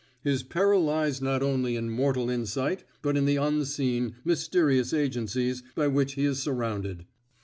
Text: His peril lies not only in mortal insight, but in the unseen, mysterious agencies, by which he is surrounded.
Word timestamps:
His 0.23 0.41
peril 0.41 0.83
lies 0.83 1.21
not 1.21 1.43
only 1.43 1.75
in 1.75 1.91
mortal 1.91 2.27
insight, 2.27 2.83
but 3.03 3.15
in 3.15 3.25
the 3.25 3.35
unseen, 3.35 4.15
mysterious 4.25 4.93
agencies, 4.95 5.61
by 5.75 5.89
which 5.89 6.13
he 6.13 6.25
is 6.25 6.41
surrounded. 6.41 7.05